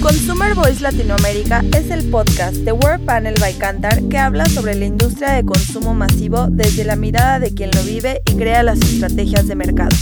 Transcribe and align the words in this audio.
Consumer 0.00 0.54
Voice 0.54 0.82
Latinoamérica 0.82 1.62
es 1.76 1.90
el 1.90 2.10
podcast 2.10 2.56
de 2.56 2.72
World 2.72 3.04
Panel 3.04 3.34
by 3.38 3.54
Cantar 3.58 4.02
que 4.04 4.16
habla 4.16 4.46
sobre 4.46 4.74
la 4.74 4.86
industria 4.86 5.32
de 5.32 5.44
consumo 5.44 5.92
masivo 5.94 6.46
desde 6.48 6.84
la 6.84 6.96
mirada 6.96 7.38
de 7.38 7.52
quien 7.52 7.70
lo 7.70 7.82
vive 7.82 8.22
y 8.30 8.36
crea 8.36 8.62
las 8.62 8.80
estrategias 8.80 9.46
de 9.46 9.56
mercado. 9.56 9.94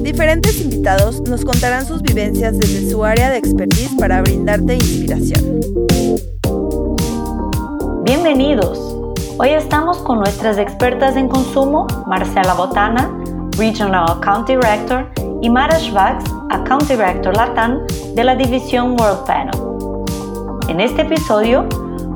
Diferentes 0.00 0.60
invitados 0.60 1.20
nos 1.22 1.44
contarán 1.44 1.86
sus 1.86 2.00
vivencias 2.02 2.58
desde 2.58 2.90
su 2.90 3.04
área 3.04 3.30
de 3.30 3.38
expertise 3.38 3.94
para 3.98 4.22
brindarte 4.22 4.76
inspiración. 4.76 5.60
Bienvenidos. 8.04 8.78
Hoy 9.38 9.50
estamos 9.50 9.98
con 9.98 10.20
nuestras 10.20 10.58
expertas 10.58 11.16
en 11.16 11.28
consumo, 11.28 11.86
Marcela 12.06 12.54
Botana, 12.54 13.10
Regional 13.58 14.04
Account 14.08 14.48
Director, 14.48 15.10
y 15.44 15.50
Mara 15.50 15.78
Schwax, 15.78 16.24
Account 16.48 16.84
Director 16.84 17.36
Latam 17.36 17.86
de 18.14 18.24
la 18.24 18.34
división 18.34 18.98
World 18.98 19.26
Panel. 19.26 19.54
En 20.70 20.80
este 20.80 21.02
episodio 21.02 21.68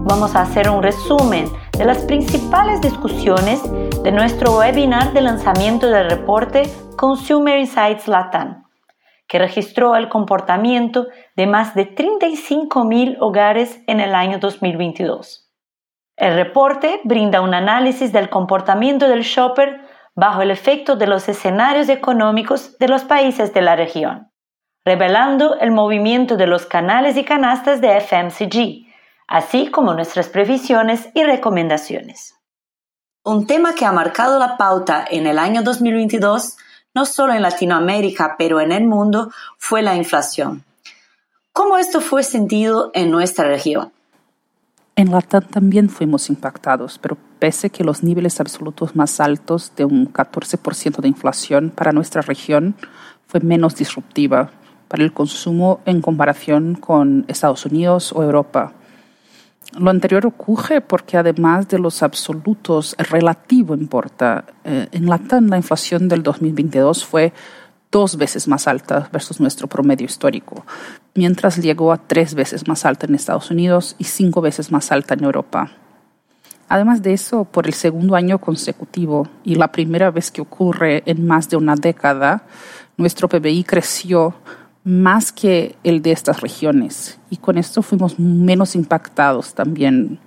vamos 0.08 0.34
a 0.34 0.40
hacer 0.40 0.70
un 0.70 0.82
resumen 0.82 1.44
de 1.76 1.84
las 1.84 1.98
principales 2.06 2.80
discusiones 2.80 3.60
de 4.02 4.12
nuestro 4.12 4.56
webinar 4.56 5.12
de 5.12 5.20
lanzamiento 5.20 5.90
del 5.90 6.08
reporte 6.08 6.62
Consumer 6.96 7.58
Insights 7.58 8.08
Latam, 8.08 8.64
que 9.26 9.38
registró 9.38 9.94
el 9.94 10.08
comportamiento 10.08 11.08
de 11.36 11.46
más 11.46 11.74
de 11.74 11.94
35.000 11.94 13.18
hogares 13.20 13.82
en 13.86 14.00
el 14.00 14.14
año 14.14 14.38
2022. 14.38 15.52
El 16.16 16.34
reporte 16.34 17.02
brinda 17.04 17.42
un 17.42 17.52
análisis 17.52 18.10
del 18.10 18.30
comportamiento 18.30 19.06
del 19.06 19.20
shopper 19.20 19.82
bajo 20.18 20.42
el 20.42 20.50
efecto 20.50 20.96
de 20.96 21.06
los 21.06 21.28
escenarios 21.28 21.88
económicos 21.88 22.76
de 22.78 22.88
los 22.88 23.04
países 23.04 23.54
de 23.54 23.62
la 23.62 23.76
región, 23.76 24.32
revelando 24.84 25.56
el 25.60 25.70
movimiento 25.70 26.36
de 26.36 26.48
los 26.48 26.66
canales 26.66 27.16
y 27.16 27.22
canastas 27.22 27.80
de 27.80 28.00
FMCG, 28.00 28.88
así 29.28 29.70
como 29.70 29.94
nuestras 29.94 30.28
previsiones 30.28 31.08
y 31.14 31.22
recomendaciones. 31.22 32.34
Un 33.22 33.46
tema 33.46 33.76
que 33.76 33.84
ha 33.84 33.92
marcado 33.92 34.40
la 34.40 34.56
pauta 34.56 35.06
en 35.08 35.28
el 35.28 35.38
año 35.38 35.62
2022, 35.62 36.56
no 36.94 37.06
solo 37.06 37.32
en 37.32 37.42
Latinoamérica, 37.42 38.34
pero 38.36 38.60
en 38.60 38.72
el 38.72 38.86
mundo, 38.86 39.30
fue 39.56 39.82
la 39.82 39.94
inflación. 39.94 40.64
¿Cómo 41.52 41.78
esto 41.78 42.00
fue 42.00 42.24
sentido 42.24 42.90
en 42.92 43.12
nuestra 43.12 43.46
región? 43.46 43.92
En 44.98 45.12
Latam 45.12 45.44
también 45.44 45.90
fuimos 45.90 46.28
impactados, 46.28 46.98
pero 46.98 47.16
pese 47.38 47.70
que 47.70 47.84
los 47.84 48.02
niveles 48.02 48.40
absolutos 48.40 48.96
más 48.96 49.20
altos 49.20 49.72
de 49.76 49.84
un 49.84 50.12
14% 50.12 51.00
de 51.00 51.06
inflación 51.06 51.70
para 51.70 51.92
nuestra 51.92 52.20
región 52.20 52.74
fue 53.28 53.38
menos 53.38 53.76
disruptiva 53.76 54.50
para 54.88 55.04
el 55.04 55.12
consumo 55.12 55.78
en 55.84 56.00
comparación 56.00 56.74
con 56.74 57.24
Estados 57.28 57.64
Unidos 57.64 58.12
o 58.12 58.24
Europa. 58.24 58.72
Lo 59.78 59.88
anterior 59.88 60.26
ocurre 60.26 60.80
porque 60.80 61.16
además 61.16 61.68
de 61.68 61.78
los 61.78 62.02
absolutos, 62.02 62.96
el 62.98 63.04
relativo 63.04 63.74
importa. 63.74 64.46
Eh, 64.64 64.88
en 64.90 65.06
Latam 65.06 65.46
la 65.46 65.58
inflación 65.58 66.08
del 66.08 66.24
2022 66.24 67.04
fue 67.04 67.32
dos 67.90 68.16
veces 68.16 68.48
más 68.48 68.68
alta 68.68 69.08
versus 69.12 69.40
nuestro 69.40 69.66
promedio 69.66 70.06
histórico, 70.06 70.64
mientras 71.14 71.56
llegó 71.56 71.92
a 71.92 71.98
tres 71.98 72.34
veces 72.34 72.68
más 72.68 72.84
alta 72.84 73.06
en 73.06 73.14
Estados 73.14 73.50
Unidos 73.50 73.96
y 73.98 74.04
cinco 74.04 74.40
veces 74.40 74.70
más 74.70 74.92
alta 74.92 75.14
en 75.14 75.24
Europa. 75.24 75.70
Además 76.68 77.02
de 77.02 77.14
eso, 77.14 77.44
por 77.44 77.66
el 77.66 77.72
segundo 77.72 78.14
año 78.14 78.38
consecutivo 78.38 79.26
y 79.42 79.54
la 79.54 79.72
primera 79.72 80.10
vez 80.10 80.30
que 80.30 80.42
ocurre 80.42 81.02
en 81.06 81.26
más 81.26 81.48
de 81.48 81.56
una 81.56 81.76
década, 81.76 82.42
nuestro 82.98 83.28
PBI 83.28 83.64
creció 83.64 84.34
más 84.84 85.32
que 85.32 85.76
el 85.82 86.02
de 86.02 86.12
estas 86.12 86.40
regiones 86.40 87.18
y 87.30 87.36
con 87.38 87.58
esto 87.58 87.82
fuimos 87.82 88.18
menos 88.18 88.74
impactados 88.74 89.54
también 89.54 90.18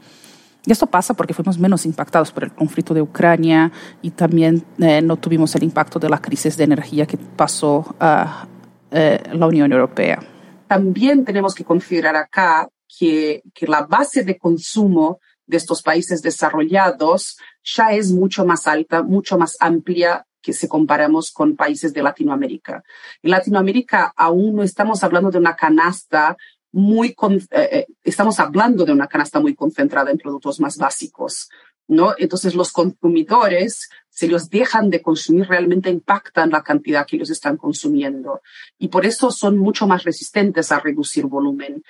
y 0.66 0.72
esto 0.72 0.86
pasa 0.88 1.14
porque 1.16 1.34
fuimos 1.34 1.58
menos 1.58 1.86
impactados 1.86 2.32
por 2.32 2.44
el 2.44 2.52
conflicto 2.52 2.94
de 2.94 3.02
Ucrania 3.02 3.72
y 4.02 4.12
también 4.12 4.64
eh, 4.80 5.02
no 5.02 5.18
tuvimos 5.18 5.56
el 5.56 5.64
impacto 5.64 5.98
de 5.98 6.10
la 6.10 6.22
crisis 6.22 6.56
de 6.56 6.66
energía 6.66 7.08
que 7.08 7.18
pasó 7.18 7.96
a 8.00 8.48
eh, 8.92 9.22
la 9.34 9.48
Unión 9.48 9.72
Europea. 9.72 10.20
También 10.68 11.26
tenemos 11.26 11.56
que 11.56 11.64
considerar 11.64 12.16
acá 12.16 12.70
que, 12.88 13.42
que 13.54 13.66
la 13.66 13.82
base 13.82 14.24
de 14.24 14.38
consumo 14.38 15.20
de 15.48 15.58
estos 15.58 15.82
países 15.82 16.22
desarrollados 16.22 17.38
ya 17.64 17.92
es 17.92 18.12
mucho 18.12 18.46
más 18.46 18.68
alta, 18.68 19.02
mucho 19.02 19.38
más 19.38 19.58
amplia 19.60 20.26
que 20.42 20.54
si 20.54 20.68
comparamos 20.68 21.32
con 21.32 21.56
países 21.56 21.94
de 21.94 22.04
Latinoamérica. 22.04 22.84
En 23.22 23.32
Latinoamérica 23.32 24.14
aún 24.16 24.56
no 24.56 24.64
estamos 24.64 25.04
hablando 25.04 25.32
de 25.32 25.38
una 25.38 25.56
canasta 25.56 26.38
muy, 26.72 27.10
eh, 27.10 27.46
eh, 27.52 27.88
estamos 28.04 28.40
hablando 28.40 28.86
de 28.86 28.94
una 28.94 29.08
canasta 29.08 29.40
muy 29.40 29.56
concentrada 29.56 30.12
en 30.12 30.18
productos 30.18 30.60
más 30.60 30.78
básicos, 30.78 31.50
¿no? 31.88 32.14
Entonces 32.18 32.56
los 32.56 32.72
consumidores, 32.72 33.90
si 34.10 34.28
los 34.28 34.50
dejan 34.50 34.90
de 34.90 35.02
consumir, 35.02 35.48
realmente 35.48 35.90
impactan 35.90 36.50
la 36.50 36.64
cantidad 36.64 37.06
que 37.06 37.18
ellos 37.18 37.30
están 37.30 37.58
consumiendo. 37.58 38.42
Y 38.78 38.88
por 38.88 39.06
eso 39.06 39.32
son 39.32 39.58
mucho 39.58 39.88
más 39.88 40.04
resistentes 40.04 40.72
a 40.72 40.80
reducir 40.80 41.26
volumen. 41.26 41.84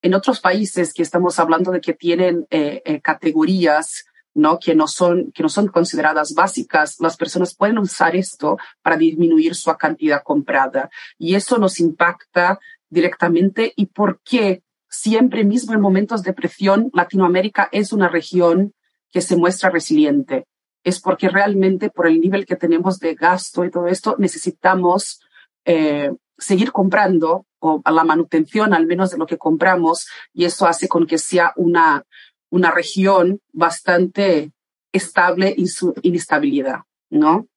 En 0.00 0.14
otros 0.14 0.40
países 0.40 0.92
que 0.94 1.02
estamos 1.02 1.40
hablando 1.40 1.72
de 1.72 1.80
que 1.80 1.94
tienen 1.94 2.46
eh, 2.50 3.00
categorías 3.02 4.04
¿no? 4.34 4.58
Que 4.58 4.74
no 4.74 4.86
son, 4.86 5.32
que 5.32 5.42
no 5.42 5.48
son 5.48 5.66
consideradas 5.66 6.32
básicas, 6.34 7.00
las 7.00 7.16
personas 7.16 7.54
pueden 7.54 7.78
usar 7.78 8.14
esto 8.14 8.56
para 8.82 8.96
disminuir 8.96 9.54
su 9.54 9.74
cantidad 9.76 10.22
comprada. 10.22 10.90
Y 11.18 11.34
eso 11.34 11.58
nos 11.58 11.80
impacta 11.80 12.60
directamente 12.90 13.72
y 13.76 13.86
por 13.86 14.20
qué 14.22 14.62
siempre 14.88 15.44
mismo 15.44 15.74
en 15.74 15.80
momentos 15.80 16.22
de 16.22 16.32
presión 16.32 16.90
Latinoamérica 16.92 17.68
es 17.72 17.92
una 17.92 18.08
región 18.08 18.72
que 19.10 19.20
se 19.20 19.36
muestra 19.36 19.70
resiliente. 19.70 20.46
Es 20.84 21.00
porque 21.00 21.28
realmente 21.28 21.90
por 21.90 22.06
el 22.06 22.20
nivel 22.20 22.46
que 22.46 22.56
tenemos 22.56 22.98
de 22.98 23.14
gasto 23.14 23.64
y 23.64 23.70
todo 23.70 23.88
esto 23.88 24.16
necesitamos 24.18 25.20
eh, 25.64 26.10
seguir 26.38 26.72
comprando 26.72 27.46
o 27.58 27.82
la 27.84 28.04
manutención 28.04 28.72
al 28.72 28.86
menos 28.86 29.10
de 29.10 29.18
lo 29.18 29.26
que 29.26 29.38
compramos 29.38 30.06
y 30.32 30.44
eso 30.44 30.66
hace 30.66 30.88
con 30.88 31.06
que 31.06 31.18
sea 31.18 31.52
una, 31.56 32.04
una 32.50 32.70
región 32.70 33.40
bastante 33.52 34.52
estable 34.92 35.52
y 35.56 35.66
su 35.66 35.94
inestabilidad, 36.02 36.80
¿no? 37.10 37.48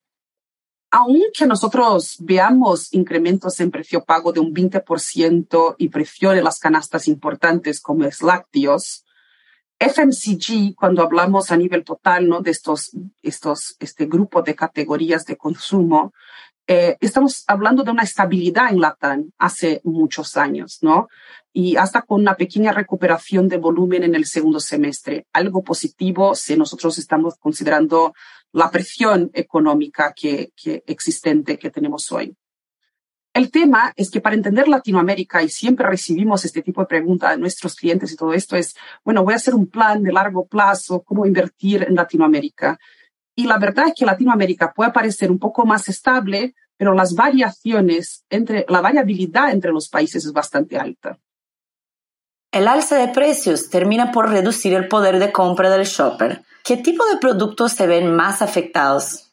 Aunque 0.91 1.47
nosotros 1.47 2.17
veamos 2.19 2.93
incrementos 2.93 3.59
en 3.61 3.71
precio 3.71 4.03
pago 4.03 4.33
de 4.33 4.41
un 4.41 4.53
20% 4.53 5.75
y 5.77 5.87
precio 5.87 6.31
de 6.31 6.43
las 6.43 6.59
canastas 6.59 7.07
importantes 7.07 7.79
como 7.79 8.03
es 8.03 8.21
lácteos, 8.21 9.05
FMCG, 9.79 10.75
cuando 10.75 11.01
hablamos 11.01 11.49
a 11.49 11.57
nivel 11.57 11.83
total 11.83 12.27
¿no? 12.27 12.41
de 12.41 12.51
estos, 12.51 12.91
estos, 13.23 13.77
este 13.79 14.05
grupo 14.05 14.43
de 14.43 14.53
categorías 14.53 15.25
de 15.25 15.37
consumo, 15.37 16.13
eh, 16.67 16.97
estamos 16.99 17.43
hablando 17.47 17.83
de 17.83 17.91
una 17.91 18.03
estabilidad 18.03 18.69
en 18.69 18.79
Latam 18.79 19.31
hace 19.37 19.81
muchos 19.83 20.37
años, 20.37 20.79
¿no? 20.81 21.09
Y 21.51 21.75
hasta 21.75 22.03
con 22.03 22.21
una 22.21 22.35
pequeña 22.35 22.71
recuperación 22.71 23.49
de 23.49 23.57
volumen 23.57 24.03
en 24.03 24.15
el 24.15 24.25
segundo 24.25 24.59
semestre. 24.59 25.25
Algo 25.33 25.63
positivo 25.63 26.35
si 26.35 26.55
nosotros 26.55 26.97
estamos 26.97 27.35
considerando 27.37 28.13
la 28.53 28.69
presión 28.71 29.31
económica 29.33 30.13
que, 30.15 30.51
que 30.55 30.83
existente 30.87 31.57
que 31.57 31.71
tenemos 31.71 32.11
hoy. 32.11 32.35
El 33.33 33.49
tema 33.49 33.93
es 33.95 34.11
que 34.11 34.19
para 34.19 34.35
entender 34.35 34.67
Latinoamérica, 34.67 35.41
y 35.41 35.47
siempre 35.47 35.87
recibimos 35.87 36.43
este 36.43 36.61
tipo 36.61 36.81
de 36.81 36.87
preguntas 36.87 37.31
de 37.31 37.37
nuestros 37.37 37.75
clientes 37.75 38.11
y 38.11 38.17
todo 38.17 38.33
esto, 38.33 38.57
es, 38.57 38.75
bueno, 39.05 39.23
voy 39.23 39.33
a 39.33 39.37
hacer 39.37 39.55
un 39.55 39.67
plan 39.67 40.03
de 40.03 40.11
largo 40.11 40.45
plazo, 40.47 41.01
cómo 41.01 41.25
invertir 41.25 41.83
en 41.83 41.95
Latinoamérica. 41.95 42.77
Y 43.35 43.45
la 43.45 43.57
verdad 43.57 43.87
es 43.87 43.93
que 43.95 44.05
Latinoamérica 44.05 44.73
puede 44.73 44.91
parecer 44.91 45.31
un 45.31 45.39
poco 45.39 45.65
más 45.65 45.87
estable, 45.87 46.55
pero 46.77 46.93
las 46.93 47.13
variaciones 47.15 48.25
entre, 48.29 48.65
la 48.67 48.81
variabilidad 48.81 49.51
entre 49.51 49.71
los 49.71 49.89
países 49.89 50.25
es 50.25 50.33
bastante 50.33 50.77
alta. 50.77 51.19
El 52.51 52.67
alza 52.67 52.97
de 52.97 53.07
precios 53.07 53.69
termina 53.69 54.11
por 54.11 54.29
reducir 54.29 54.73
el 54.73 54.89
poder 54.89 55.19
de 55.19 55.31
compra 55.31 55.69
del 55.69 55.85
shopper. 55.85 56.43
¿Qué 56.65 56.77
tipo 56.77 57.05
de 57.05 57.17
productos 57.17 57.71
se 57.71 57.87
ven 57.87 58.13
más 58.13 58.41
afectados? 58.41 59.30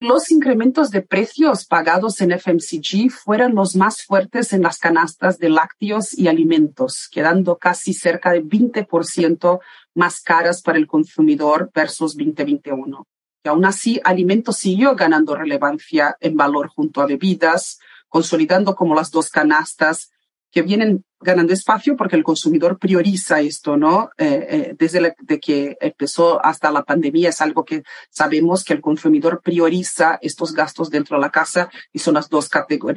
Los 0.00 0.30
incrementos 0.30 0.90
de 0.90 1.02
precios 1.02 1.64
pagados 1.66 2.20
en 2.20 2.32
FMCG 2.32 3.10
fueron 3.10 3.54
los 3.54 3.76
más 3.76 4.02
fuertes 4.02 4.52
en 4.52 4.62
las 4.62 4.78
canastas 4.78 5.38
de 5.38 5.48
lácteos 5.48 6.18
y 6.18 6.28
alimentos, 6.28 7.08
quedando 7.10 7.56
casi 7.58 7.94
cerca 7.94 8.32
de 8.32 8.42
20% 8.44 9.60
más 9.94 10.20
caras 10.20 10.62
para 10.62 10.78
el 10.78 10.86
consumidor 10.86 11.70
versus 11.74 12.16
2021. 12.16 13.06
Y 13.44 13.48
aún 13.48 13.64
así, 13.64 14.00
alimentos 14.04 14.56
siguió 14.56 14.94
ganando 14.94 15.34
relevancia 15.36 16.16
en 16.20 16.36
valor 16.36 16.68
junto 16.68 17.00
a 17.00 17.06
bebidas, 17.06 17.78
consolidando 18.08 18.74
como 18.74 18.94
las 18.94 19.10
dos 19.10 19.30
canastas 19.30 20.10
que 20.54 20.62
vienen 20.62 21.04
ganando 21.18 21.52
espacio 21.52 21.96
porque 21.96 22.14
el 22.14 22.22
consumidor 22.22 22.78
prioriza 22.78 23.40
esto, 23.40 23.76
¿no? 23.76 24.10
Eh, 24.16 24.46
eh, 24.48 24.76
desde 24.78 25.40
que 25.40 25.76
empezó 25.80 26.44
hasta 26.44 26.70
la 26.70 26.84
pandemia 26.84 27.30
es 27.30 27.40
algo 27.40 27.64
que 27.64 27.82
sabemos 28.08 28.62
que 28.62 28.72
el 28.72 28.80
consumidor 28.80 29.40
prioriza 29.42 30.16
estos 30.22 30.52
gastos 30.52 30.90
dentro 30.90 31.16
de 31.16 31.22
la 31.22 31.30
casa 31.30 31.70
y 31.92 31.98
son 31.98 32.14
las 32.14 32.28
dos 32.28 32.48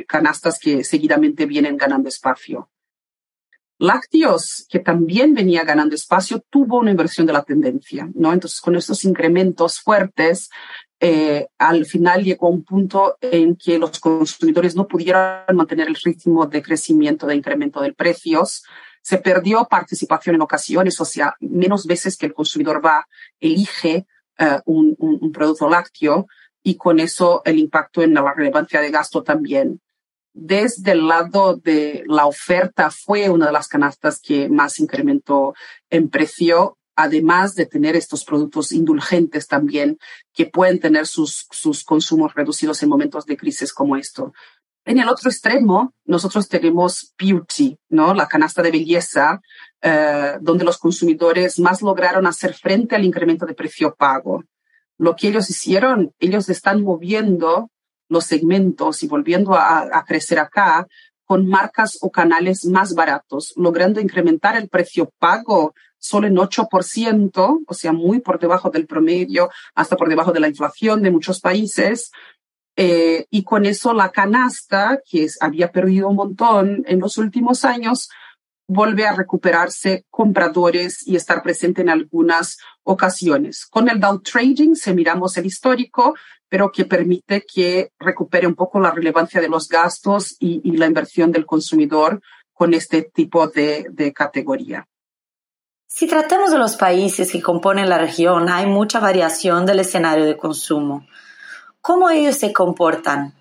canastas 0.08 0.60
que 0.60 0.84
seguidamente 0.84 1.48
vienen 1.48 1.78
ganando 1.78 2.10
espacio. 2.10 2.70
Lácteos, 3.80 4.68
que 4.70 4.80
también 4.80 5.34
venía 5.34 5.64
ganando 5.64 5.96
espacio, 5.96 6.44
tuvo 6.52 6.78
una 6.78 6.92
inversión 6.92 7.26
de 7.26 7.34
la 7.34 7.44
tendencia, 7.44 8.08
¿no? 8.14 8.34
Entonces, 8.34 8.60
con 8.60 8.76
estos 8.76 9.04
incrementos 9.04 9.80
fuertes, 9.80 10.50
eh, 11.00 11.48
al 11.58 11.86
final 11.86 12.24
llegó 12.24 12.50
un 12.50 12.64
punto 12.64 13.18
en 13.22 13.56
que 13.56 13.78
los 13.78 14.00
consumidores 14.00 14.76
no 14.76 14.88
pudieron 14.88 15.44
mantener 15.54 15.88
el 15.88 15.96
ritmo 15.96 16.46
de 16.48 16.62
crecimiento, 16.62 17.28
de 17.28 17.36
incremento 17.36 17.82
de 17.82 17.94
precios. 17.94 18.64
Se 19.02 19.18
perdió 19.18 19.66
participación 19.70 20.36
en 20.36 20.42
ocasiones, 20.42 21.00
o 21.00 21.06
sea, 21.06 21.36
menos 21.40 21.86
veces 21.86 22.18
que 22.18 22.26
el 22.26 22.34
consumidor 22.34 22.84
va, 22.86 23.08
elige 23.40 24.06
eh, 24.38 24.60
un, 24.66 24.96
un, 25.00 25.32
producto 25.32 25.70
lácteo 25.70 26.28
y 26.64 26.76
con 26.76 27.00
eso 27.00 27.42
el 27.46 27.60
impacto 27.60 28.02
en 28.02 28.14
la 28.14 28.34
relevancia 28.34 28.82
de 28.82 28.92
gasto 28.92 29.24
también 29.24 29.80
desde 30.40 30.92
el 30.92 31.08
lado 31.08 31.56
de 31.56 32.04
la 32.06 32.28
oferta 32.28 32.92
fue 32.92 33.28
una 33.30 33.48
de 33.48 33.52
las 33.52 33.68
canastas 33.68 34.22
que 34.22 34.48
más 34.50 34.80
incrementó 34.80 35.56
en 35.90 36.10
precio, 36.10 36.78
además 36.98 37.56
de 37.56 37.66
tener 37.66 37.96
estos 37.96 38.26
productos 38.26 38.74
indulgentes 38.74 39.48
también 39.48 39.98
que 40.34 40.48
pueden 40.48 40.80
tener 40.80 41.08
sus, 41.08 41.48
sus 41.52 41.86
consumos 41.86 42.34
reducidos 42.34 42.84
en 42.84 42.90
momentos 42.90 43.26
de 43.26 43.38
crisis 43.38 43.72
como 43.72 43.96
esto. 43.96 44.34
En 44.84 45.00
el 45.00 45.10
otro 45.10 45.30
extremo, 45.30 45.94
nosotros 46.06 46.48
tenemos 46.48 47.14
beauty, 47.18 47.78
¿no? 47.90 48.14
La 48.14 48.26
canasta 48.26 48.62
de 48.62 48.72
belleza, 48.72 49.42
eh, 49.82 50.38
donde 50.42 50.64
los 50.64 50.78
consumidores 50.78 51.60
más 51.60 51.82
lograron 51.82 52.26
hacer 52.26 52.54
frente 52.54 52.96
al 52.96 53.04
incremento 53.04 53.46
de 53.46 53.54
precio 53.54 53.94
pago. 53.96 54.44
Lo 54.98 55.16
que 55.16 55.28
ellos 55.28 55.50
hicieron, 55.50 56.14
ellos 56.20 56.50
están 56.50 56.82
moviendo 56.84 57.70
los 58.10 58.24
segmentos 58.24 59.04
y 59.04 59.08
volviendo 59.08 59.54
a, 59.54 60.04
crecer 60.08 60.40
acá 60.40 60.88
con 61.26 61.48
marcas 61.48 61.98
o 62.00 62.10
canales 62.10 62.66
más 62.66 62.96
baratos, 62.96 63.54
logrando 63.58 64.00
incrementar 64.00 64.56
el 64.56 64.70
precio 64.70 65.12
pago 65.20 65.74
solo 66.08 66.28
en 66.28 66.36
8%, 66.36 67.60
o 67.68 67.74
sea, 67.74 67.92
muy 67.92 68.20
por 68.20 68.40
debajo 68.40 68.70
del 68.70 68.88
promedio, 68.88 69.50
hasta 69.76 69.96
por 69.96 70.10
debajo 70.10 70.32
de 70.32 70.40
la 70.40 70.48
inflación 70.48 71.02
de 71.02 71.12
muchos 71.12 71.40
países. 71.40 72.12
Eh, 72.76 73.26
y 73.32 73.44
con 73.44 73.66
eso 73.66 73.94
la 73.94 74.12
canasta, 74.12 75.00
que 75.10 75.28
había 75.42 75.72
perdido 75.72 76.10
un 76.10 76.16
montón 76.16 76.84
en 76.88 77.00
los 77.00 77.18
últimos 77.18 77.66
años, 77.66 78.10
vuelve 78.68 79.08
a 79.08 79.16
recuperarse 79.16 80.06
compradores 80.10 81.08
y 81.08 81.16
estar 81.16 81.42
presente 81.42 81.82
en 81.82 81.90
algunas 81.90 82.58
ocasiones. 82.84 83.66
Con 83.66 83.90
el 83.90 84.00
down 84.00 84.22
trading, 84.22 84.76
se 84.76 84.94
miramos 84.94 85.38
el 85.38 85.46
histórico, 85.46 86.16
pero 86.50 86.72
que 86.72 86.86
permite 86.86 87.44
que 87.52 87.92
recupere 88.00 88.48
un 88.48 88.56
poco 88.56 88.80
la 88.80 88.92
relevancia 88.92 89.42
de 89.42 89.50
los 89.50 89.68
gastos 89.68 90.36
y, 90.40 90.72
la 90.78 90.86
inversión 90.86 91.32
del 91.32 91.46
consumidor 91.46 92.22
con 92.54 92.74
este 92.74 93.04
tipo 93.04 93.48
de, 93.48 93.88
de 93.92 94.14
categoría. 94.14 94.88
Si 95.90 96.06
tratamos 96.06 96.52
de 96.52 96.58
los 96.58 96.76
países 96.76 97.32
que 97.32 97.42
componen 97.42 97.88
la 97.88 97.98
región, 97.98 98.50
hay 98.50 98.66
mucha 98.66 99.00
variación 99.00 99.66
del 99.66 99.80
escenario 99.80 100.26
de 100.26 100.36
consumo. 100.36 101.08
¿Cómo 101.80 102.10
ellos 102.10 102.36
se 102.36 102.52
comportan? 102.52 103.34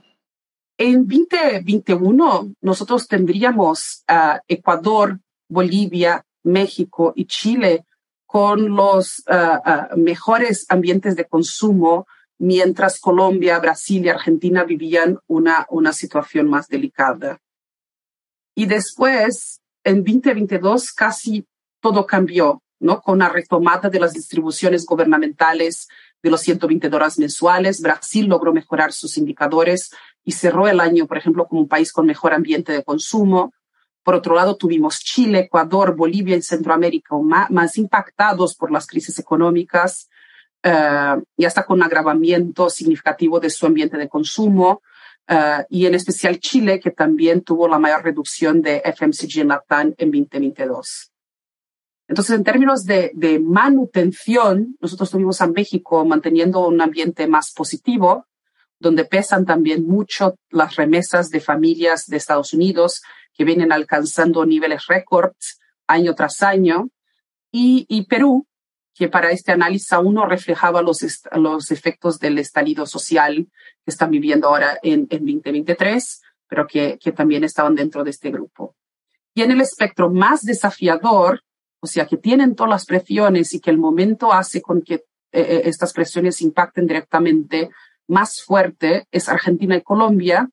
En 0.79 1.09
2021, 1.09 2.55
nosotros 2.61 3.09
tendríamos 3.09 4.05
a 4.07 4.41
Ecuador, 4.47 5.19
Bolivia, 5.49 6.25
México 6.45 7.13
y 7.17 7.27
Chile 7.27 7.85
con 8.27 8.77
los 8.77 9.25
mejores 9.97 10.67
ambientes 10.69 11.17
de 11.17 11.25
consumo 11.25 12.07
mientras 12.39 13.01
Colombia, 13.01 13.59
Brasil 13.59 14.05
y 14.05 14.09
Argentina 14.09 14.63
vivían 14.63 15.19
una, 15.27 15.67
una 15.71 15.93
situación 15.93 16.49
más 16.49 16.69
delicada. 16.69 17.41
Y 18.55 18.67
después, 18.67 19.61
en 19.83 20.05
2022, 20.05 20.93
casi 20.93 21.45
todo 21.87 22.05
cambió, 22.05 22.65
¿no? 22.81 23.01
Con 23.01 23.21
la 23.21 23.29
retomada 23.29 23.89
de 23.89 24.01
las 24.01 24.13
distribuciones 24.13 24.85
gubernamentales 24.85 25.87
de 26.21 26.31
los 26.31 26.41
120 26.41 26.89
dólares 26.89 27.17
mensuales, 27.17 27.81
Brasil 27.81 28.27
logró 28.27 28.53
mejorar 28.53 28.93
sus 28.93 29.17
indicadores 29.17 29.93
y 30.25 30.33
cerró 30.33 30.67
el 30.67 30.81
año, 30.81 31.07
por 31.07 31.17
ejemplo, 31.17 31.47
como 31.47 31.61
un 31.61 31.69
país 31.69 31.93
con 31.93 32.05
mejor 32.05 32.35
ambiente 32.35 32.73
de 32.73 32.83
consumo. 32.83 33.53
Por 34.03 34.17
otro 34.17 34.35
lado, 34.35 34.57
tuvimos 34.57 34.99
Chile, 34.99 35.39
Ecuador, 35.47 35.95
Bolivia 35.95 36.35
y 36.35 36.43
Centroamérica 36.43 37.15
más 37.51 37.79
impactados 37.79 38.57
por 38.57 38.73
las 38.73 38.89
crisis 38.89 39.17
económicas 39.21 40.09
eh, 40.65 41.23
y 41.37 41.45
hasta 41.45 41.65
con 41.65 41.79
un 41.79 41.85
agravamiento 41.85 42.69
significativo 42.69 43.39
de 43.39 43.51
su 43.51 43.65
ambiente 43.65 43.97
de 43.97 44.09
consumo, 44.09 44.83
eh, 45.29 45.65
y 45.69 45.87
en 45.87 45.95
especial 45.95 46.41
Chile, 46.41 46.81
que 46.81 46.91
también 46.91 47.43
tuvo 47.43 47.69
la 47.69 47.79
mayor 47.79 48.03
reducción 48.03 48.61
de 48.61 48.83
FMCG 48.85 49.43
en 49.43 49.49
Latam 49.49 49.95
en 49.97 50.11
2022. 50.11 51.13
Entonces, 52.09 52.37
en 52.37 52.45
términos 52.45 52.85
de, 52.85 53.11
de, 53.15 53.41
manutención, 53.41 54.77
nosotros 54.81 55.11
tuvimos 55.11 55.41
a 55.41 55.49
México 55.49 56.05
manteniendo 56.05 56.67
un 56.67 56.81
ambiente 56.81 57.27
más 57.27 57.53
positivo, 57.53 58.27
donde 58.79 59.05
pesan 59.05 59.45
también 59.45 59.87
mucho 59.87 60.37
las 60.51 60.77
remesas 60.77 61.31
de 61.31 61.41
familias 61.41 62.07
de 62.07 62.19
Estados 62.19 62.53
Unidos 62.53 63.03
que 63.35 63.45
vienen 63.45 63.73
alcanzando 63.73 64.47
niveles 64.47 64.87
récords 64.87 65.59
año 65.87 66.15
tras 66.15 66.43
año, 66.43 66.91
y, 67.51 67.87
y 67.89 68.07
Perú, 68.07 68.47
que 68.95 69.09
para 69.09 69.31
este 69.31 69.53
análisis 69.53 69.93
aún 69.93 70.15
no 70.15 70.27
reflejaba 70.27 70.83
los, 70.83 71.05
los 71.33 71.71
efectos 71.71 72.19
del 72.19 72.39
estallido 72.39 72.87
social 72.87 73.47
que 73.85 73.91
están 73.91 74.11
viviendo 74.11 74.49
ahora 74.49 74.79
en, 74.83 75.07
en 75.11 75.25
2023, 75.27 76.23
pero 76.49 76.67
que, 76.67 76.99
que 76.99 77.13
también 77.13 77.45
estaban 77.45 77.75
dentro 77.75 78.05
de 78.05 78.11
este 78.11 78.31
grupo. 78.31 78.75
Y 79.35 79.43
en 79.43 79.51
el 79.51 79.61
espectro 79.61 80.11
más 80.11 80.43
desafiador, 80.43 81.43
o 81.87 81.89
sea, 81.89 82.07
que 82.07 82.17
tienen 82.17 82.57
todas 82.57 82.71
las 82.71 82.85
presiones 82.85 83.55
y 83.55 83.61
que 83.61 83.71
el 83.71 83.79
momento 83.79 84.33
hace 84.33 84.61
con 84.61 84.83
que 84.83 84.95
eh, 84.95 85.05
eh, 85.33 85.63
estas 85.67 85.93
presiones 85.93 86.43
impacten 86.43 86.89
directamente 86.89 87.71
más 88.09 88.43
fuerte, 88.43 89.07
es 89.13 89.29
Argentina 89.29 89.77
y 89.77 89.83
Colombia, 89.83 90.51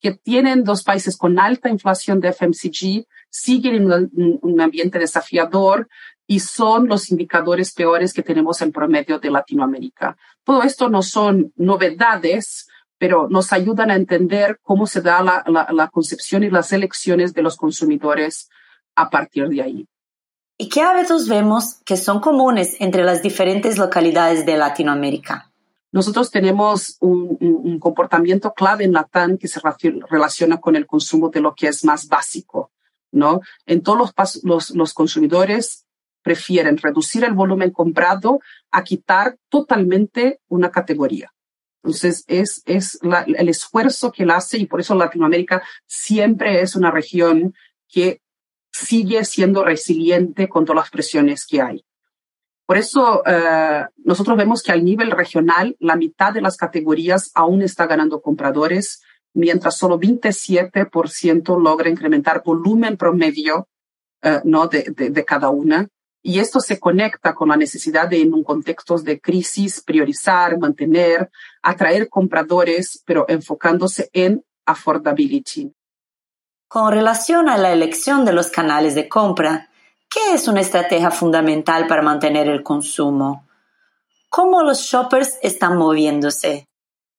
que 0.00 0.10
tienen 0.10 0.64
dos 0.64 0.82
países 0.82 1.16
con 1.16 1.38
alta 1.38 1.68
inflación 1.68 2.18
de 2.18 2.32
FMCG, 2.32 3.06
siguen 3.30 3.92
en 3.92 4.40
un, 4.42 4.60
ambiente 4.60 4.98
desafiador, 4.98 5.88
y 6.26 6.40
son 6.40 6.88
los 6.88 7.10
indicadores 7.10 7.72
peores 7.72 8.12
que 8.12 8.24
tenemos 8.24 8.60
en 8.60 8.72
promedio 8.72 9.20
de 9.20 9.30
Latinoamérica. 9.30 10.16
Todo 10.42 10.64
esto 10.64 10.88
no 10.88 11.02
son 11.02 11.52
novedades, 11.54 12.66
pero 12.98 13.28
nos 13.28 13.52
ayudan 13.52 13.92
a 13.92 13.96
entender 13.96 14.58
cómo 14.62 14.88
se 14.88 15.00
da 15.00 15.22
la, 15.22 15.44
la, 15.70 15.88
concepción 15.88 16.42
y 16.42 16.50
las 16.50 16.72
elecciones 16.72 17.32
de 17.34 17.42
los 17.42 17.56
consumidores 17.56 18.48
a 18.96 19.08
partir 19.08 19.48
de 19.48 19.62
ahí. 19.62 19.86
¿Y 20.58 20.68
qué 20.68 20.82
hábitos 20.82 21.28
vemos 21.28 21.80
que 21.84 21.96
son 21.96 22.20
comunes 22.20 22.76
entre 22.80 23.04
las 23.04 23.22
diferentes 23.22 23.78
localidades 23.78 24.46
de 24.46 24.56
Latinoamérica? 24.56 25.52
Nosotros 25.92 26.30
tenemos 26.30 26.96
un, 27.00 27.78
comportamiento 27.78 28.54
clave 28.54 28.84
en 28.84 28.92
Latam 28.92 29.36
que 29.36 29.48
se 29.48 29.60
relaciona 30.08 30.58
con 30.58 30.76
el 30.76 30.86
consumo 30.86 31.28
de 31.28 31.40
lo 31.40 31.54
que 31.54 31.68
es 31.68 31.84
más 31.84 32.06
básico, 32.08 32.70
¿no? 33.10 33.40
En 33.66 33.82
todos 33.82 33.98
los, 33.98 34.44
los, 34.44 34.70
los 34.70 34.94
consumidores 34.94 35.84
prefieren 36.22 36.78
reducir 36.78 37.24
el 37.24 37.34
volumen 37.34 37.72
comprado 37.72 38.40
a 38.70 38.84
quitar 38.84 39.36
totalmente 39.50 40.40
una 40.48 40.70
categoría. 40.70 41.32
Entonces, 41.82 42.24
es, 42.28 42.62
es 42.64 42.98
el 43.02 43.48
esfuerzo 43.48 44.12
que 44.12 44.22
él 44.22 44.30
hace 44.30 44.56
y 44.56 44.66
por 44.66 44.80
eso 44.80 44.94
Latinoamérica 44.94 45.62
siempre 45.86 46.62
es 46.62 46.76
una 46.76 46.90
región 46.90 47.54
que 47.88 48.21
sigue 48.72 49.24
siendo 49.24 49.64
resiliente 49.64 50.48
con 50.48 50.64
todas 50.64 50.84
las 50.84 50.90
presiones 50.90 51.46
que 51.46 51.60
hay. 51.60 51.84
Por 52.66 52.78
eso, 52.78 53.22
eh, 53.26 53.84
nosotros 54.04 54.36
vemos 54.36 54.62
que 54.62 54.72
al 54.72 54.84
nivel 54.84 55.10
regional, 55.10 55.76
la 55.78 55.96
mitad 55.96 56.32
de 56.32 56.40
las 56.40 56.56
categorías 56.56 57.30
aún 57.34 57.62
está 57.62 57.86
ganando 57.86 58.22
compradores, 58.22 59.02
mientras 59.34 59.76
solo 59.76 59.98
27% 59.98 61.60
logra 61.60 61.90
incrementar 61.90 62.42
volumen 62.44 62.96
promedio 62.96 63.68
eh, 64.22 64.40
¿no? 64.44 64.68
de, 64.68 64.84
de, 64.96 65.10
de 65.10 65.24
cada 65.24 65.50
una. 65.50 65.88
Y 66.24 66.38
esto 66.38 66.60
se 66.60 66.78
conecta 66.78 67.34
con 67.34 67.48
la 67.48 67.56
necesidad 67.56 68.08
de, 68.08 68.20
en 68.20 68.32
un 68.32 68.44
contexto 68.44 68.96
de 68.98 69.20
crisis, 69.20 69.82
priorizar, 69.82 70.56
mantener, 70.56 71.30
atraer 71.62 72.08
compradores, 72.08 73.02
pero 73.04 73.26
enfocándose 73.28 74.08
en 74.12 74.44
affordability. 74.64 75.72
Con 76.72 76.90
relación 76.90 77.50
a 77.50 77.58
la 77.58 77.70
elección 77.70 78.24
de 78.24 78.32
los 78.32 78.48
canales 78.48 78.94
de 78.94 79.06
compra, 79.06 79.68
¿qué 80.08 80.32
es 80.32 80.48
una 80.48 80.62
estrategia 80.62 81.10
fundamental 81.10 81.86
para 81.86 82.00
mantener 82.00 82.48
el 82.48 82.62
consumo? 82.62 83.46
¿Cómo 84.30 84.62
los 84.62 84.78
shoppers 84.78 85.38
están 85.42 85.76
moviéndose? 85.76 86.66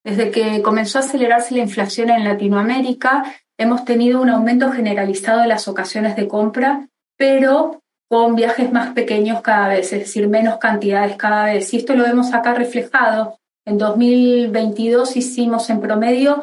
Desde 0.03 0.31
que 0.31 0.63
comenzó 0.63 0.97
a 0.97 1.01
acelerarse 1.01 1.53
la 1.53 1.61
inflación 1.61 2.09
en 2.09 2.23
Latinoamérica, 2.23 3.25
hemos 3.55 3.85
tenido 3.85 4.21
un 4.21 4.31
aumento 4.31 4.71
generalizado 4.71 5.41
de 5.41 5.47
las 5.49 5.67
ocasiones 5.67 6.15
de 6.15 6.27
compra, 6.27 6.89
pero 7.15 7.79
con 8.09 8.35
viajes 8.35 8.71
más 8.71 8.93
pequeños 8.93 9.41
cada 9.41 9.67
vez, 9.67 9.93
es 9.93 9.99
decir, 9.99 10.27
menos 10.27 10.57
cantidades 10.57 11.15
cada 11.15 11.45
vez. 11.45 11.71
Y 11.75 11.77
esto 11.77 11.93
lo 11.93 12.05
vemos 12.05 12.33
acá 12.33 12.55
reflejado. 12.55 13.37
En 13.65 13.77
2022 13.77 15.15
hicimos 15.15 15.69
en 15.69 15.79
promedio 15.79 16.41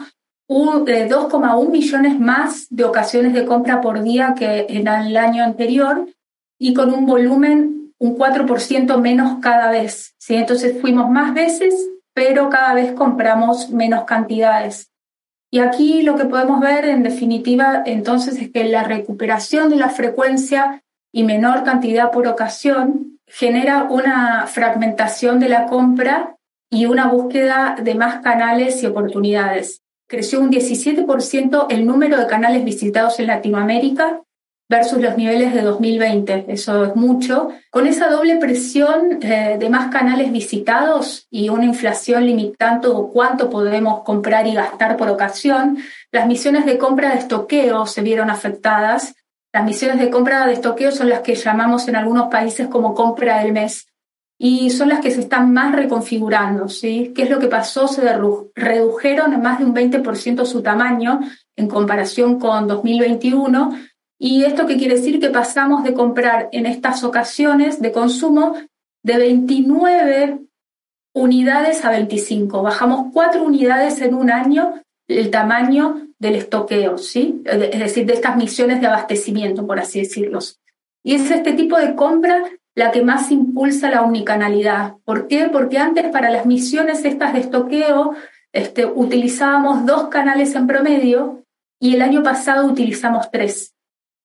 2,1 0.50 1.70
millones 1.70 2.18
más 2.18 2.66
de 2.70 2.84
ocasiones 2.84 3.32
de 3.34 3.46
compra 3.46 3.80
por 3.80 4.02
día 4.02 4.34
que 4.36 4.66
en 4.68 4.88
el 4.88 5.16
año 5.16 5.44
anterior 5.44 6.08
y 6.58 6.74
con 6.74 6.92
un 6.92 7.06
volumen 7.06 7.94
un 7.98 8.18
4% 8.18 9.00
menos 9.00 9.38
cada 9.40 9.70
vez. 9.70 10.14
¿sí? 10.18 10.34
Entonces 10.34 10.80
fuimos 10.80 11.08
más 11.10 11.34
veces, 11.34 11.74
pero 12.14 12.48
cada 12.48 12.74
vez 12.74 12.92
compramos 12.92 13.70
menos 13.70 14.04
cantidades. 14.04 14.90
Y 15.52 15.60
aquí 15.60 16.02
lo 16.02 16.16
que 16.16 16.24
podemos 16.24 16.60
ver 16.60 16.84
en 16.84 17.02
definitiva 17.02 17.82
entonces 17.84 18.40
es 18.40 18.50
que 18.50 18.64
la 18.64 18.84
recuperación 18.84 19.68
de 19.68 19.76
la 19.76 19.88
frecuencia 19.88 20.82
y 21.12 21.24
menor 21.24 21.64
cantidad 21.64 22.10
por 22.10 22.26
ocasión 22.26 23.18
genera 23.26 23.84
una 23.84 24.46
fragmentación 24.46 25.38
de 25.40 25.48
la 25.48 25.66
compra 25.66 26.36
y 26.70 26.86
una 26.86 27.08
búsqueda 27.08 27.76
de 27.80 27.94
más 27.94 28.20
canales 28.20 28.82
y 28.82 28.86
oportunidades. 28.86 29.82
Creció 30.10 30.40
un 30.40 30.50
17% 30.50 31.66
el 31.70 31.86
número 31.86 32.18
de 32.18 32.26
canales 32.26 32.64
visitados 32.64 33.20
en 33.20 33.28
Latinoamérica 33.28 34.22
versus 34.68 35.00
los 35.00 35.16
niveles 35.16 35.54
de 35.54 35.62
2020. 35.62 36.46
Eso 36.48 36.84
es 36.84 36.96
mucho. 36.96 37.50
Con 37.70 37.86
esa 37.86 38.10
doble 38.10 38.36
presión 38.38 39.20
eh, 39.22 39.56
de 39.56 39.70
más 39.70 39.92
canales 39.92 40.32
visitados 40.32 41.28
y 41.30 41.48
una 41.48 41.64
inflación 41.64 42.26
limitando 42.26 43.08
cuánto 43.12 43.50
podemos 43.50 44.02
comprar 44.02 44.48
y 44.48 44.54
gastar 44.54 44.96
por 44.96 45.08
ocasión, 45.08 45.78
las 46.10 46.26
misiones 46.26 46.66
de 46.66 46.76
compra 46.76 47.10
de 47.10 47.20
estoqueo 47.20 47.86
se 47.86 48.02
vieron 48.02 48.30
afectadas 48.30 49.14
las 49.52 49.64
misiones 49.64 49.98
de 49.98 50.10
compra 50.10 50.46
de 50.46 50.52
estoqueo 50.52 50.92
son 50.92 51.08
las 51.08 51.22
que 51.22 51.34
llamamos 51.34 51.88
en 51.88 51.96
algunos 51.96 52.28
países 52.30 52.68
como 52.68 52.94
compra 52.94 53.42
del 53.42 53.52
mes 53.52 53.88
y 54.42 54.70
son 54.70 54.88
las 54.88 55.00
que 55.00 55.10
se 55.10 55.20
están 55.20 55.52
más 55.52 55.76
reconfigurando. 55.76 56.66
¿sí? 56.66 57.12
¿Qué 57.14 57.24
es 57.24 57.30
lo 57.30 57.38
que 57.38 57.48
pasó? 57.48 57.86
Se 57.86 58.00
redujeron 58.54 59.34
en 59.34 59.42
más 59.42 59.58
de 59.58 59.66
un 59.66 59.74
20% 59.74 60.46
su 60.46 60.62
tamaño 60.62 61.20
en 61.56 61.68
comparación 61.68 62.40
con 62.40 62.66
2021. 62.66 63.78
¿Y 64.18 64.44
esto 64.44 64.66
qué 64.66 64.78
quiere 64.78 64.94
decir? 64.94 65.20
Que 65.20 65.28
pasamos 65.28 65.84
de 65.84 65.92
comprar 65.92 66.48
en 66.52 66.64
estas 66.64 67.04
ocasiones 67.04 67.82
de 67.82 67.92
consumo 67.92 68.54
de 69.04 69.18
29 69.18 70.40
unidades 71.12 71.84
a 71.84 71.90
25. 71.90 72.62
Bajamos 72.62 73.08
4 73.12 73.42
unidades 73.42 74.00
en 74.00 74.14
un 74.14 74.30
año 74.30 74.72
el 75.06 75.30
tamaño 75.30 76.06
del 76.18 76.36
estoqueo, 76.36 76.96
¿sí? 76.96 77.42
Es 77.44 77.78
decir, 77.78 78.06
de 78.06 78.14
estas 78.14 78.38
misiones 78.38 78.80
de 78.80 78.86
abastecimiento, 78.86 79.66
por 79.66 79.78
así 79.78 79.98
decirlo. 79.98 80.38
Y 81.04 81.16
es 81.16 81.30
este 81.30 81.52
tipo 81.52 81.76
de 81.76 81.94
compra 81.94 82.42
la 82.74 82.90
que 82.90 83.02
más 83.02 83.30
impulsa 83.30 83.90
la 83.90 84.02
unicanalidad. 84.02 84.94
¿Por 85.04 85.28
qué? 85.28 85.48
Porque 85.52 85.78
antes 85.78 86.06
para 86.08 86.30
las 86.30 86.46
misiones 86.46 87.04
estas 87.04 87.32
de 87.32 87.40
estoqueo 87.40 88.14
este, 88.52 88.86
utilizábamos 88.86 89.86
dos 89.86 90.08
canales 90.08 90.54
en 90.54 90.66
promedio 90.66 91.44
y 91.80 91.94
el 91.94 92.02
año 92.02 92.22
pasado 92.22 92.66
utilizamos 92.66 93.30
tres. 93.30 93.74